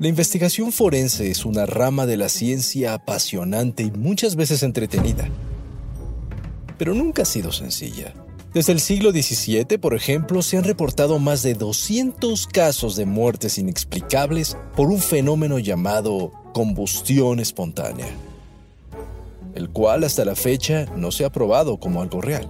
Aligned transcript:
La 0.00 0.08
investigación 0.08 0.72
forense 0.72 1.30
es 1.30 1.44
una 1.44 1.66
rama 1.66 2.04
de 2.04 2.16
la 2.16 2.28
ciencia 2.28 2.94
apasionante 2.94 3.84
y 3.84 3.92
muchas 3.92 4.34
veces 4.34 4.64
entretenida, 4.64 5.28
pero 6.76 6.94
nunca 6.94 7.22
ha 7.22 7.24
sido 7.24 7.52
sencilla. 7.52 8.12
Desde 8.52 8.72
el 8.72 8.80
siglo 8.80 9.12
XVII, 9.12 9.78
por 9.78 9.94
ejemplo, 9.94 10.42
se 10.42 10.56
han 10.56 10.64
reportado 10.64 11.20
más 11.20 11.44
de 11.44 11.54
200 11.54 12.48
casos 12.48 12.96
de 12.96 13.06
muertes 13.06 13.56
inexplicables 13.56 14.56
por 14.74 14.88
un 14.88 14.98
fenómeno 14.98 15.60
llamado 15.60 16.32
combustión 16.52 17.38
espontánea, 17.38 18.08
el 19.54 19.70
cual 19.70 20.02
hasta 20.02 20.24
la 20.24 20.34
fecha 20.34 20.86
no 20.96 21.12
se 21.12 21.24
ha 21.24 21.30
probado 21.30 21.78
como 21.78 22.02
algo 22.02 22.20
real, 22.20 22.48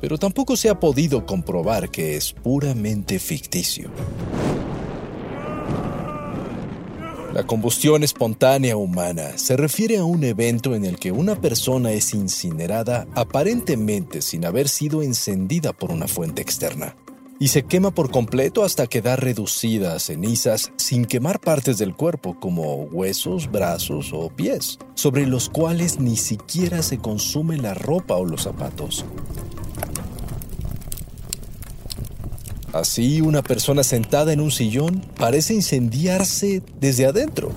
pero 0.00 0.16
tampoco 0.16 0.56
se 0.56 0.70
ha 0.70 0.80
podido 0.80 1.26
comprobar 1.26 1.90
que 1.90 2.16
es 2.16 2.32
puramente 2.32 3.18
ficticio. 3.18 3.90
La 7.40 7.46
combustión 7.46 8.02
espontánea 8.02 8.76
humana 8.76 9.38
se 9.38 9.56
refiere 9.56 9.96
a 9.96 10.04
un 10.04 10.24
evento 10.24 10.74
en 10.74 10.84
el 10.84 10.98
que 10.98 11.10
una 11.10 11.40
persona 11.40 11.90
es 11.90 12.12
incinerada 12.12 13.06
aparentemente 13.14 14.20
sin 14.20 14.44
haber 14.44 14.68
sido 14.68 15.00
encendida 15.00 15.72
por 15.72 15.90
una 15.90 16.06
fuente 16.06 16.42
externa 16.42 16.96
y 17.38 17.48
se 17.48 17.62
quema 17.62 17.92
por 17.92 18.10
completo 18.10 18.62
hasta 18.62 18.86
quedar 18.86 19.24
reducida 19.24 19.94
a 19.94 20.00
cenizas 20.00 20.70
sin 20.76 21.06
quemar 21.06 21.40
partes 21.40 21.78
del 21.78 21.96
cuerpo 21.96 22.38
como 22.38 22.74
huesos, 22.74 23.50
brazos 23.50 24.10
o 24.12 24.28
pies, 24.28 24.78
sobre 24.92 25.26
los 25.26 25.48
cuales 25.48 25.98
ni 25.98 26.18
siquiera 26.18 26.82
se 26.82 26.98
consume 26.98 27.56
la 27.56 27.72
ropa 27.72 28.16
o 28.16 28.26
los 28.26 28.42
zapatos. 28.42 29.06
Así, 32.72 33.20
una 33.20 33.42
persona 33.42 33.82
sentada 33.82 34.32
en 34.32 34.40
un 34.40 34.52
sillón 34.52 35.04
parece 35.18 35.54
incendiarse 35.54 36.62
desde 36.78 37.06
adentro 37.06 37.50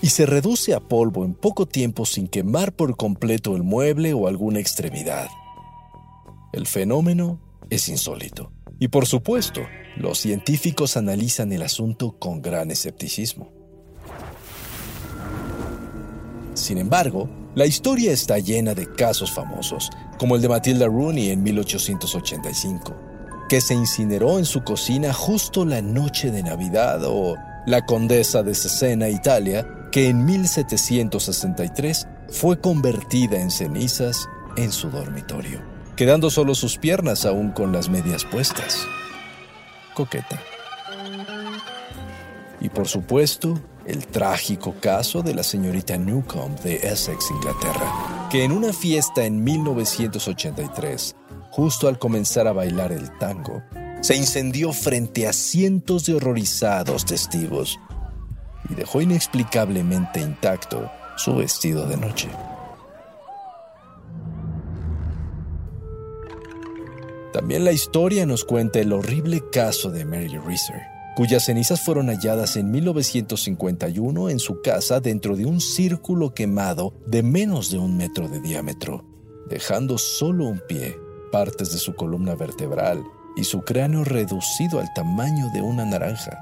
y 0.00 0.08
se 0.08 0.24
reduce 0.24 0.72
a 0.72 0.80
polvo 0.80 1.24
en 1.24 1.34
poco 1.34 1.66
tiempo 1.66 2.06
sin 2.06 2.28
quemar 2.28 2.72
por 2.72 2.96
completo 2.96 3.54
el 3.54 3.62
mueble 3.62 4.14
o 4.14 4.26
alguna 4.26 4.58
extremidad. 4.58 5.28
El 6.52 6.66
fenómeno 6.66 7.38
es 7.68 7.88
insólito. 7.88 8.50
Y 8.78 8.88
por 8.88 9.06
supuesto, 9.06 9.60
los 9.96 10.18
científicos 10.18 10.96
analizan 10.96 11.52
el 11.52 11.62
asunto 11.62 12.16
con 12.18 12.40
gran 12.40 12.70
escepticismo. 12.70 13.52
Sin 16.54 16.78
embargo, 16.78 17.28
la 17.54 17.66
historia 17.66 18.12
está 18.12 18.38
llena 18.38 18.74
de 18.74 18.86
casos 18.92 19.30
famosos, 19.30 19.90
como 20.18 20.36
el 20.36 20.42
de 20.42 20.48
Matilda 20.48 20.86
Rooney 20.86 21.30
en 21.30 21.42
1885 21.42 23.11
que 23.52 23.60
se 23.60 23.74
incineró 23.74 24.38
en 24.38 24.46
su 24.46 24.64
cocina 24.64 25.12
justo 25.12 25.66
la 25.66 25.82
noche 25.82 26.30
de 26.30 26.42
Navidad, 26.42 27.02
o 27.04 27.36
la 27.66 27.84
condesa 27.84 28.42
de 28.42 28.54
Cesena, 28.54 29.10
Italia, 29.10 29.68
que 29.92 30.08
en 30.08 30.24
1763 30.24 32.08
fue 32.30 32.58
convertida 32.58 33.38
en 33.38 33.50
cenizas 33.50 34.26
en 34.56 34.72
su 34.72 34.88
dormitorio, 34.88 35.60
quedando 35.96 36.30
solo 36.30 36.54
sus 36.54 36.78
piernas 36.78 37.26
aún 37.26 37.50
con 37.50 37.72
las 37.72 37.90
medias 37.90 38.24
puestas. 38.24 38.86
Coqueta. 39.92 40.40
Y 42.58 42.70
por 42.70 42.88
supuesto, 42.88 43.60
el 43.84 44.06
trágico 44.06 44.76
caso 44.80 45.20
de 45.20 45.34
la 45.34 45.42
señorita 45.42 45.98
Newcomb 45.98 46.58
de 46.60 46.76
Essex, 46.76 47.30
Inglaterra, 47.30 48.28
que 48.30 48.44
en 48.44 48.52
una 48.52 48.72
fiesta 48.72 49.26
en 49.26 49.44
1983 49.44 51.16
justo 51.52 51.86
al 51.86 51.98
comenzar 51.98 52.48
a 52.48 52.52
bailar 52.52 52.92
el 52.92 53.10
tango, 53.18 53.62
se 54.00 54.16
incendió 54.16 54.72
frente 54.72 55.28
a 55.28 55.32
cientos 55.32 56.06
de 56.06 56.14
horrorizados 56.14 57.04
testigos 57.04 57.78
y 58.68 58.74
dejó 58.74 59.02
inexplicablemente 59.02 60.20
intacto 60.20 60.90
su 61.16 61.36
vestido 61.36 61.86
de 61.86 61.98
noche. 61.98 62.30
También 67.32 67.64
la 67.64 67.72
historia 67.72 68.26
nos 68.26 68.44
cuenta 68.44 68.80
el 68.80 68.92
horrible 68.92 69.42
caso 69.50 69.90
de 69.90 70.04
Mary 70.04 70.38
Reeser, 70.38 70.82
cuyas 71.16 71.44
cenizas 71.44 71.82
fueron 71.82 72.08
halladas 72.08 72.56
en 72.56 72.70
1951 72.70 74.30
en 74.30 74.38
su 74.38 74.62
casa 74.62 75.00
dentro 75.00 75.36
de 75.36 75.44
un 75.44 75.60
círculo 75.60 76.34
quemado 76.34 76.94
de 77.06 77.22
menos 77.22 77.70
de 77.70 77.78
un 77.78 77.96
metro 77.96 78.28
de 78.28 78.40
diámetro, 78.40 79.04
dejando 79.48 79.98
solo 79.98 80.46
un 80.46 80.60
pie 80.66 80.96
partes 81.32 81.72
de 81.72 81.78
su 81.78 81.96
columna 81.96 82.36
vertebral 82.36 83.02
y 83.34 83.42
su 83.42 83.62
cráneo 83.62 84.04
reducido 84.04 84.78
al 84.78 84.92
tamaño 84.94 85.50
de 85.52 85.62
una 85.62 85.84
naranja. 85.84 86.38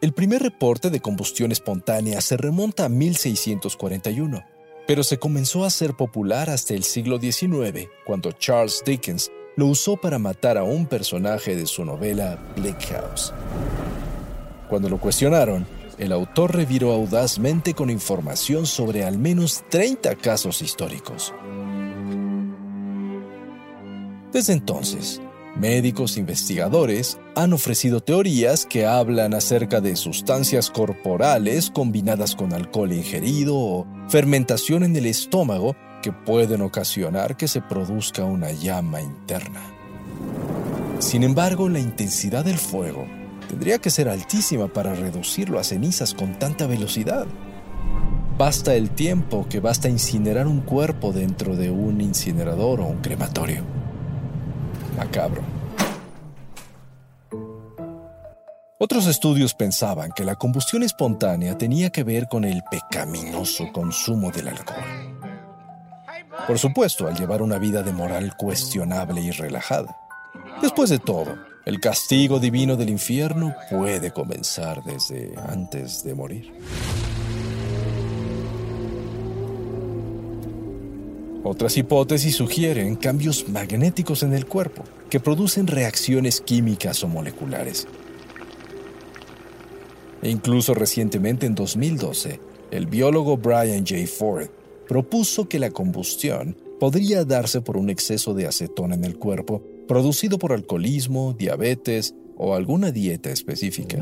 El 0.00 0.12
primer 0.12 0.42
reporte 0.42 0.90
de 0.90 1.00
combustión 1.00 1.50
espontánea 1.50 2.20
se 2.20 2.36
remonta 2.36 2.84
a 2.84 2.88
1641, 2.88 4.44
pero 4.86 5.02
se 5.02 5.18
comenzó 5.18 5.64
a 5.64 5.70
ser 5.70 5.94
popular 5.94 6.50
hasta 6.50 6.74
el 6.74 6.84
siglo 6.84 7.18
XIX, 7.18 7.88
cuando 8.06 8.30
Charles 8.30 8.82
Dickens 8.86 9.32
lo 9.56 9.66
usó 9.66 9.96
para 9.96 10.20
matar 10.20 10.56
a 10.56 10.62
un 10.62 10.86
personaje 10.86 11.56
de 11.56 11.66
su 11.66 11.84
novela 11.84 12.38
Bleak 12.54 12.80
House. 12.92 13.32
Cuando 14.68 14.88
lo 14.88 14.98
cuestionaron, 14.98 15.66
el 15.98 16.12
autor 16.12 16.54
reviró 16.54 16.92
audazmente 16.92 17.74
con 17.74 17.90
información 17.90 18.66
sobre 18.66 19.04
al 19.04 19.18
menos 19.18 19.64
30 19.70 20.14
casos 20.16 20.62
históricos. 20.62 21.34
Desde 24.32 24.52
entonces, 24.52 25.20
médicos 25.56 26.16
investigadores 26.16 27.18
han 27.34 27.52
ofrecido 27.52 28.00
teorías 28.00 28.66
que 28.66 28.86
hablan 28.86 29.34
acerca 29.34 29.80
de 29.80 29.96
sustancias 29.96 30.70
corporales 30.70 31.70
combinadas 31.70 32.36
con 32.36 32.52
alcohol 32.52 32.92
ingerido 32.92 33.56
o 33.56 33.86
fermentación 34.08 34.84
en 34.84 34.94
el 34.96 35.06
estómago 35.06 35.74
que 36.02 36.12
pueden 36.12 36.62
ocasionar 36.62 37.36
que 37.36 37.48
se 37.48 37.60
produzca 37.60 38.24
una 38.24 38.52
llama 38.52 39.00
interna. 39.00 39.62
Sin 41.00 41.24
embargo, 41.24 41.68
la 41.68 41.80
intensidad 41.80 42.44
del 42.44 42.58
fuego 42.58 43.06
tendría 43.48 43.78
que 43.78 43.90
ser 43.90 44.08
altísima 44.08 44.68
para 44.68 44.94
reducirlo 44.94 45.58
a 45.58 45.64
cenizas 45.64 46.14
con 46.14 46.38
tanta 46.38 46.66
velocidad. 46.66 47.26
Basta 48.36 48.74
el 48.74 48.90
tiempo 48.90 49.46
que 49.48 49.58
basta 49.58 49.88
incinerar 49.88 50.46
un 50.46 50.60
cuerpo 50.60 51.12
dentro 51.12 51.56
de 51.56 51.70
un 51.70 52.00
incinerador 52.00 52.80
o 52.80 52.86
un 52.86 52.98
crematorio. 52.98 53.64
Macabro. 54.96 55.42
Otros 58.80 59.08
estudios 59.08 59.54
pensaban 59.54 60.12
que 60.14 60.24
la 60.24 60.36
combustión 60.36 60.84
espontánea 60.84 61.58
tenía 61.58 61.90
que 61.90 62.04
ver 62.04 62.28
con 62.28 62.44
el 62.44 62.62
pecaminoso 62.70 63.72
consumo 63.72 64.30
del 64.30 64.48
alcohol. 64.48 64.84
Por 66.46 66.58
supuesto, 66.60 67.08
al 67.08 67.16
llevar 67.16 67.42
una 67.42 67.58
vida 67.58 67.82
de 67.82 67.92
moral 67.92 68.36
cuestionable 68.36 69.20
y 69.20 69.32
relajada. 69.32 70.07
Después 70.60 70.90
de 70.90 70.98
todo, 70.98 71.38
el 71.64 71.78
castigo 71.78 72.40
divino 72.40 72.76
del 72.76 72.90
infierno 72.90 73.54
puede 73.70 74.10
comenzar 74.10 74.82
desde 74.82 75.32
antes 75.48 76.02
de 76.02 76.14
morir. 76.14 76.52
Otras 81.44 81.76
hipótesis 81.76 82.34
sugieren 82.34 82.96
cambios 82.96 83.48
magnéticos 83.48 84.24
en 84.24 84.34
el 84.34 84.46
cuerpo 84.46 84.82
que 85.08 85.20
producen 85.20 85.68
reacciones 85.68 86.40
químicas 86.40 87.04
o 87.04 87.08
moleculares. 87.08 87.86
Incluso 90.22 90.74
recientemente 90.74 91.46
en 91.46 91.54
2012, 91.54 92.40
el 92.72 92.86
biólogo 92.86 93.36
Brian 93.36 93.86
J. 93.86 94.06
Ford 94.08 94.48
propuso 94.88 95.48
que 95.48 95.60
la 95.60 95.70
combustión 95.70 96.56
podría 96.80 97.24
darse 97.24 97.60
por 97.60 97.76
un 97.76 97.90
exceso 97.90 98.34
de 98.34 98.46
acetona 98.46 98.96
en 98.96 99.04
el 99.04 99.16
cuerpo 99.16 99.62
producido 99.88 100.38
por 100.38 100.52
alcoholismo, 100.52 101.32
diabetes 101.32 102.14
o 102.36 102.54
alguna 102.54 102.92
dieta 102.92 103.30
específica. 103.30 103.98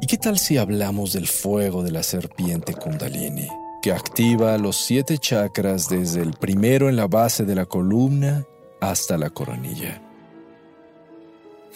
¿Y 0.00 0.06
qué 0.06 0.18
tal 0.18 0.38
si 0.38 0.58
hablamos 0.58 1.14
del 1.14 1.26
fuego 1.26 1.82
de 1.82 1.90
la 1.90 2.04
serpiente 2.04 2.74
Kundalini, 2.74 3.48
que 3.82 3.90
activa 3.90 4.56
los 4.58 4.76
siete 4.76 5.18
chakras 5.18 5.88
desde 5.88 6.22
el 6.22 6.34
primero 6.34 6.88
en 6.88 6.96
la 6.96 7.08
base 7.08 7.44
de 7.44 7.54
la 7.54 7.64
columna 7.64 8.44
hasta 8.80 9.18
la 9.18 9.30
coronilla? 9.30 10.00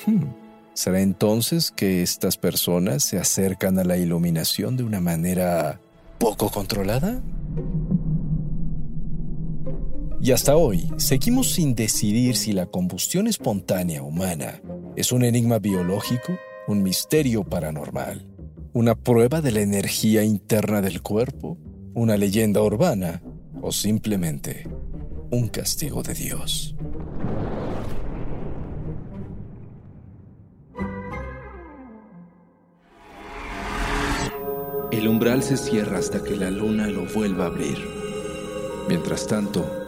Hmm. 0.07 0.27
¿Será 0.75 1.01
entonces 1.01 1.73
que 1.73 2.03
estas 2.03 2.37
personas 2.37 3.03
se 3.03 3.19
acercan 3.19 3.79
a 3.81 3.85
la 3.85 3.97
iluminación 3.97 4.77
de 4.77 4.85
una 4.85 5.01
manera 5.01 5.81
poco 6.19 6.51
controlada? 6.51 7.21
Y 10.21 10.33
hasta 10.33 10.57
hoy 10.57 10.91
seguimos 10.97 11.53
sin 11.53 11.77
decidir 11.77 12.37
si 12.37 12.53
la 12.53 12.67
combustión 12.67 13.29
espontánea 13.29 14.03
humana 14.03 14.61
es 14.97 15.13
un 15.13 15.23
enigma 15.23 15.61
biológico, 15.61 16.37
un 16.67 16.83
misterio 16.83 17.45
paranormal, 17.45 18.27
una 18.73 18.97
prueba 18.97 19.41
de 19.41 19.53
la 19.53 19.61
energía 19.61 20.25
interna 20.25 20.81
del 20.81 21.03
cuerpo, 21.03 21.57
una 21.95 22.17
leyenda 22.17 22.61
urbana 22.63 23.23
o 23.63 23.71
simplemente 23.71 24.69
un 25.31 25.49
castigo 25.49 26.03
de 26.03 26.15
Dios. 26.15 26.75
El 34.91 35.07
umbral 35.07 35.45
se 35.45 35.57
cierra 35.57 35.99
hasta 35.99 36.25
que 36.25 36.35
la 36.35 36.51
luna 36.51 36.89
lo 36.89 37.07
vuelva 37.07 37.45
a 37.45 37.49
abrir. 37.49 37.79
Mientras 38.89 39.27
tanto, 39.27 39.88